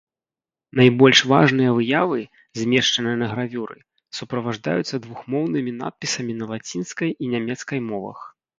[0.79, 2.21] Найбольш важныя выявы,
[2.61, 3.77] змешчаныя на гравюры,
[4.21, 8.19] суправаджаюцца двухмоўнымі надпісамі на лацінскай і нямецкай мовах.